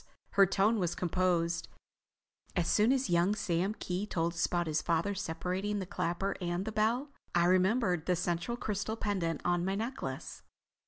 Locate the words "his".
4.65-4.81